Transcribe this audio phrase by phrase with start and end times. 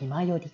[0.00, 0.50] 気まより。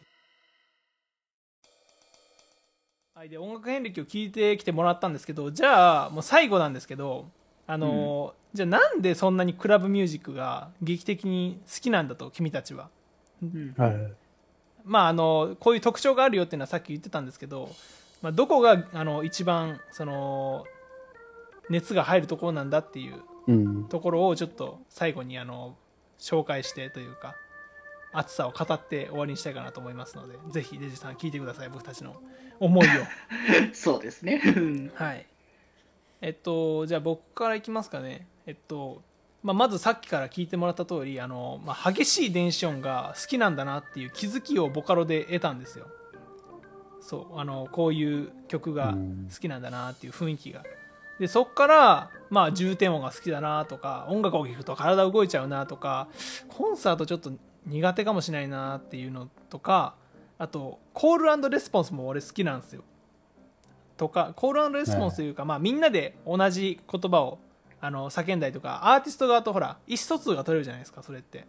[3.14, 7.30] はい、で音楽遍歴を聞いてきてもらったんですけどじゃあもう最後なんですけど
[7.66, 12.90] あの、じゃあなんでそんなにクラブミュージックが劇的に好きなんだと君たちは
[13.40, 14.12] うんはい。
[14.84, 17.70] まああのこういう特徴があるよっていうのはさっき言ってたんですけど、
[18.22, 20.64] まあ、どこがあの一番その
[21.70, 23.84] 熱が入るところなんだっていううん。
[23.84, 25.76] ところをちょっと最後にあの
[26.18, 27.36] 紹介してというか
[28.18, 32.16] 熱さを語って終わりにしたいかなと思いますのでぜひデジさん聞いてください僕たちの
[32.58, 32.90] 思いを。
[33.74, 34.40] そうですね。
[34.44, 34.90] うん。
[34.94, 35.26] はい。
[36.22, 38.26] えっとじゃあ僕からいきますかね。
[38.46, 39.02] えっと、
[39.42, 45.86] まあ、まずさっきから聞いてもらった通りあの、まあ、激しい電子音が好きなんだなっていう気づきをボカロで得たんですよ。
[47.00, 49.28] そうあのこういう曲がうん。
[49.32, 50.62] 好きなんだなっていう雰囲気が。
[51.18, 56.08] でそっからまあ重点音が好きだなとか音楽を聴くと体動いちゃうなとか
[56.48, 57.32] コンサートちょっと
[57.66, 59.94] 苦手かもしれないなっていうのとか
[60.38, 62.82] あとコールレスポンスも俺好きなんですよ。
[63.96, 67.38] とかコールレスポンスというか、まあ、みんなで同じ言葉を
[67.80, 71.38] あの叫んだりとかアーティスト側とほら意思疎通が取れるじゃないですかそれって。
[71.40, 71.42] っ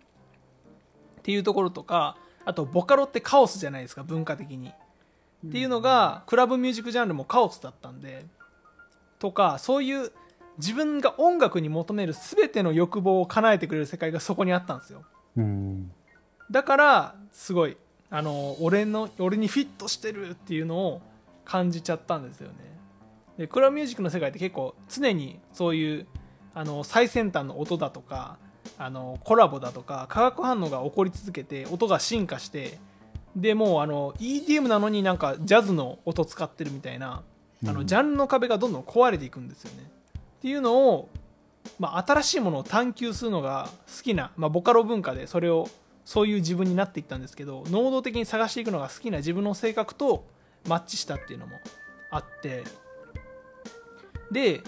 [1.23, 2.15] ていうところとか
[2.45, 4.71] あとボカロってカオスじゃないですか文化的に。
[5.45, 8.25] っていうのがクラブミュージックジャンルもカオスだったんで
[9.19, 10.11] とかそういう
[10.57, 15.03] 自分が音楽に求める全ての欲望を叶えてくれる世界がそこにあったんですよ。
[15.35, 15.91] うん。
[16.51, 17.77] だからすごい
[18.09, 21.01] あの俺の俺にフィットしてるっていうのを
[21.45, 22.55] 感じちゃったんですよね。
[23.37, 26.07] でクラブミュージックの世界って結構常にそういう
[26.53, 28.37] あの最先端の音だとか
[28.77, 32.79] あのコラボだとか化学反応が起こり続けて音が進化して
[33.35, 37.21] でもうあの EDM なのになんかジャズの音使ってるみたいな
[37.65, 39.83] あのジャンルの壁がどんどん壊れていくんですよね。
[40.39, 41.09] っていうのを、
[41.79, 45.67] まあ、新しいものを探求するのが好きな、まあ、ボカロ文化でそれを
[46.07, 50.25] そういう自分になっていったんですけど能動的に探していくのが好きな自分の性格と
[50.65, 51.57] マッチしたっていうのも
[52.09, 52.63] あって
[54.31, 54.61] で、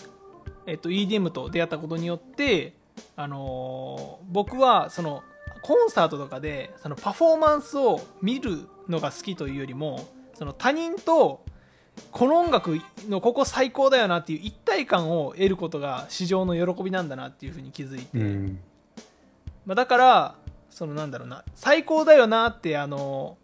[0.65, 2.73] えっと、EDM と出会ったことによって、
[3.15, 5.23] あのー僕はその
[5.61, 11.45] コンサートとかでそのパフォーマンスを見るのが好きというよりもその他人と
[12.11, 18.59] この音楽のここ最高だよなっていう一体感を得ることが市場の喜びなんだなっていうふうに気づいて、うん。
[19.65, 20.35] まあ、だから
[20.79, 23.37] そのなんだろうな最高だよなってあの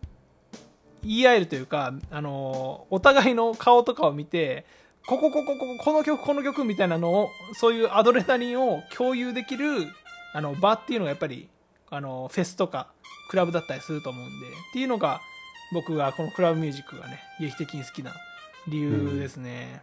[1.03, 4.65] 言い合えるというかあのお互いの顔とかを見て
[5.05, 9.67] こここここここの曲この曲みたいなのをそういうアドレナリンを共有できる
[10.33, 11.49] あの場っていうのがやっぱり
[11.89, 12.87] あのフェスとか
[13.29, 15.19] クラブだったりすると思うんでっていうのが
[15.73, 18.13] 僕がこのクラブミュージックがね劇的に好きな
[18.69, 19.81] 理由ですね、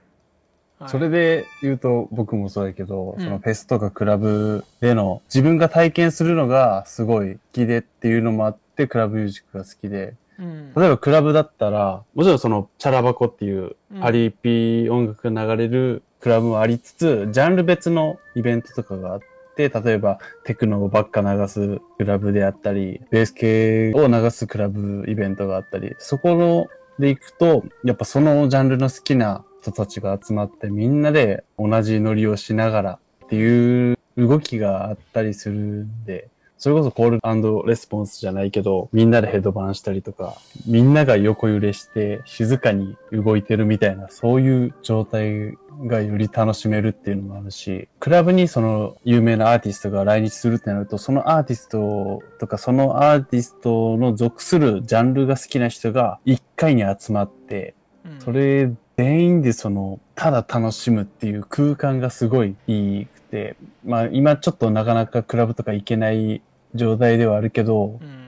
[0.83, 0.91] はい。
[0.91, 3.25] それで言うと僕もそうだけど、うん。
[3.25, 10.75] そのフェスとかクラブでの自分が体験するのがすごい好きでっていうのもあってクラブミュージックが好きで、うん。
[10.75, 19.21] 例えばクラブだったら、もちろんそのチャラバコっていううんパリピ音楽が流れるクラブもありつつ、ジャンル別のイベントとかがあっ
[19.57, 26.69] て、例えばテクノばっか流すクラブであったり、ベース系を流すクラブイベントがあったり、そこの
[27.03, 36.31] で行くと、やっぱそのジャンルの好きな人たちが集まってみんなで同じノリをしながらっていう動きがあったりするんで、
[36.63, 57.75] それこそコールレスポンスじゃないけど、みんなでヘッドバンしたりとか、みんなが横揺れして静かに動いてるみたいな、そういう状態がより楽しめるっていうのもあるし、クラブにその有名なアーティストが来日するってなると、そのアーティストとか、そのアーティストの属するジャンルが好きな人が一回に集まって、
[58.05, 58.21] うん。
[58.21, 66.41] それ全員でその、ただ楽しむっていう空間がすごいいいくて、まあ今ちょっとなかなかクラブとか行けない
[66.75, 68.23] 状態ではあるけど、うん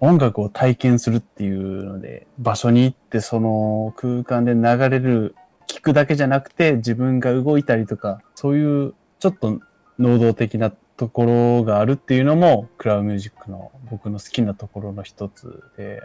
[0.00, 5.34] 音楽を体験するっていうので、場所に行ってその空間で流れる、
[5.66, 9.60] 聞くだけじゃなくて自分が動いたりとか、そういうちょっと
[9.98, 16.04] 能動的なところがあるっていうのも、クラブミュージックの僕の好きなところの一つで、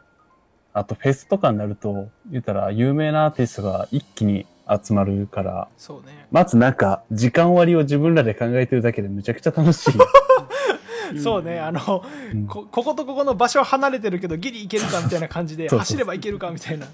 [0.74, 9.94] あとフェスとかになると、言ったら有名なアーティストが一気に集まるから、そうねまずなんか時間割を自分らで考えてるだけでむちゃくちゃ楽しい。
[11.21, 12.03] そうね、あの、
[12.33, 12.47] うん。
[12.47, 16.85] こ、こことここの場所は離れてるけど、ギリ行けるかみたいな感じで、走れば行けるかみたいな。
[16.85, 16.91] だ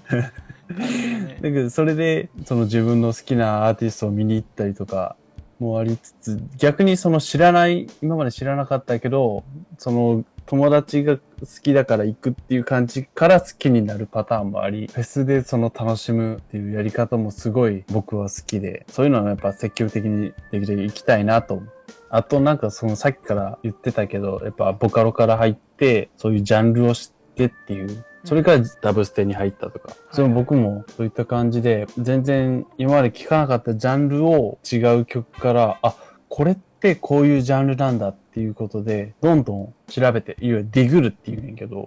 [1.42, 5.16] けど、それで、その自分の好きなアーティストを見に行ったりとか
[5.58, 9.44] もありつつ、逆にその知らない、今まで知らなかったけど、
[9.78, 11.22] その友達が好
[11.62, 21.72] きだから行くっていう感じから好きになるパターンもあり、フェスでその楽しむっていうやり方もすごい僕は好きで、そういうのはやっぱ積極的にできるだけ行きたいなと思う。
[22.10, 28.04] あとなんかそのさっきから言ってたけど、やっぱボカロから入って、そういうジャンルを知ってっていう。
[28.24, 29.94] それからダブステに入ったとか。
[30.12, 35.94] それも僕もそういった感じで、全然今まで聴かなかったジャンルを違う曲から、あ、
[36.28, 41.86] これってこういうジャンルなんだっていうことで、どんどん調べて、いわゆるディグルっていうんやけど、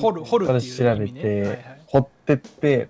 [0.00, 0.90] 掘る掘るっていうね。
[0.90, 2.88] はいはてい、掘ってって、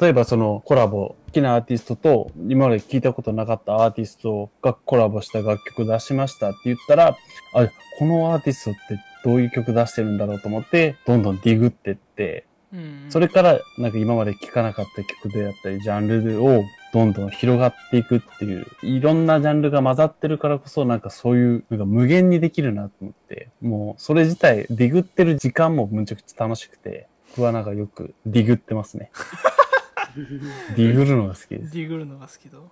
[0.00, 7.16] 例えばそのコラボ、好きなアーティストと今まで聞いたことなかったアーティストがコラボした楽曲出しましたって言ったら、
[7.54, 7.68] あ、
[7.98, 8.80] このアーティストって
[9.24, 16.62] どういう曲出してるんだろうと思って、どんどんディグってって、うんそれからなんか今まで聴かなかった曲であったり、ジャンルを
[16.92, 29.10] どんどん広がっていくっていう、いろんなジャンルが混ざってるからこそ、なんかそういう、なんか無限にできるなと思って、もうそれ自体、ディグってる時間もむちゃくちゃ楽しくて、僕はなんかよくディグってますね。
[30.76, 31.72] ディグるのが好きです。
[31.72, 32.68] ディグるのが好きと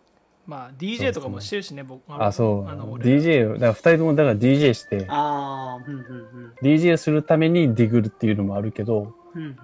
[0.47, 2.69] まあ DJ とかもしてるしね僕あ、そう。
[2.69, 9.43] あの俺 DJ、だから二人ともだから DJ して、ああ、うんうん、DJ するためにディグるっていうのもあるけど、うん。
[9.43, 9.57] うん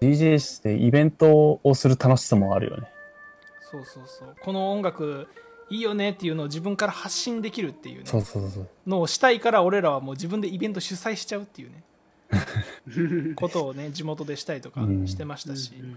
[0.00, 2.88] DJ してイベントをする楽しさもあるよね。
[3.60, 5.26] そうそうそうこの音楽
[5.68, 8.68] いいよねっていうのを自分から発信できるっていうねそうそうそう。
[8.86, 11.82] のをしたいから俺らはもう自分でイベント主催しちゃうっていうね
[12.96, 13.34] うん。
[13.36, 15.96] ことをね地元でしたりとかうんしてましたし、うんそう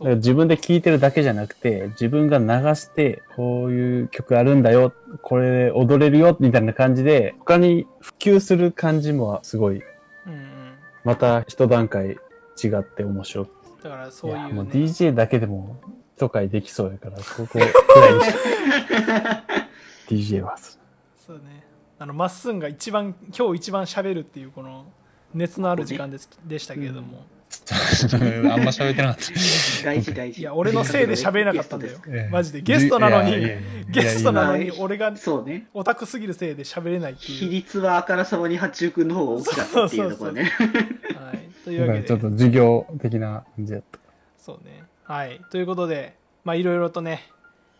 [0.00, 4.92] だから自分で聴いてるだけじゃなくて、自分が流して、こういう曲あるんだよ、
[5.22, 9.82] これ踊れるよ、みたいな感じで、他に普及する感じもすごい、
[10.26, 10.74] うんうん、
[11.04, 12.16] また一段階
[12.62, 15.76] 違って面白くだからそういう,、ね、もう DJ だけでも
[16.16, 18.24] 一回できそうやから、ここくらいに
[20.16, 20.56] し DJ は。
[20.56, 21.64] そうね。
[21.98, 24.86] あのまっすんが一番今日一番喋るっていうこの
[25.34, 27.24] 熱のある時間ですでしたけれども、
[28.52, 29.84] あんま喋ってなかった。
[29.84, 30.40] 大事大事。
[30.40, 33.36] いや俺のせいで喋れなかったんだよええマジでゲストなのに
[33.88, 35.66] ゲストなのに俺がそうね。
[35.74, 40.42] オタクすぎるせいで喋れないって比いう、率はあからさまに八中君の方が大きかったっていうところね。
[40.42, 43.98] はい、というわけでちょっと授業的な感じだった。
[44.38, 46.14] そうねはいということで
[46.44, 47.28] まあいろいろとね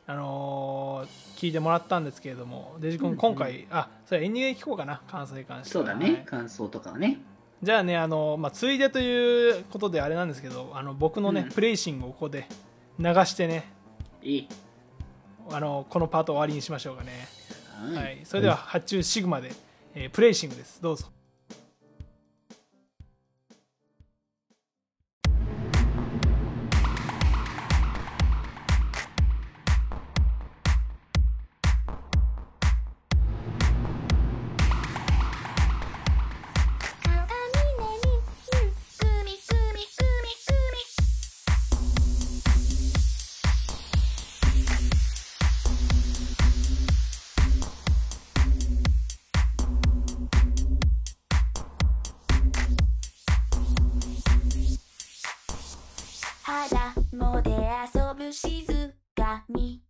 [0.07, 6.23] あのー聞いてもらったんですけれどもデジ君うんうん今回、あそれエンディングで聞こうかな感想に関してははいそうだね。
[6.25, 7.19] 感想とかはね。
[7.63, 11.49] じゃあねあの、まあ、ついでということであれなんですけどあの僕のね、うん。
[11.51, 12.49] プレイシングをここで
[12.99, 13.65] 流してね
[14.23, 14.49] いい。
[15.51, 17.29] あのこのパート終わりにしましょうかね、
[17.95, 18.01] は。
[18.01, 19.53] はいい、それでは発注シグマで、
[19.95, 20.81] えープレイシングです。
[20.83, 21.07] どうぞ
[56.69, 59.83] 肌もで遊ぶ静かに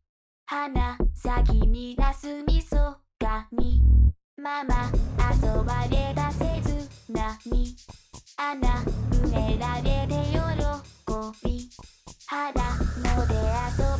[0.47, 2.77] 花咲き乱すみそ
[3.19, 3.83] かに
[4.39, 4.91] ママ
[5.31, 7.77] 遊ばれだせずなに
[8.39, 11.69] 穴埋められて喜び
[12.27, 12.63] 肌
[13.17, 13.35] ので
[13.79, 13.92] 遊ぶ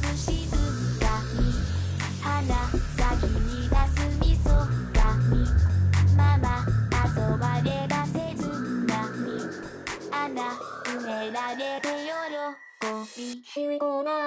[13.23, 14.27] Here we go now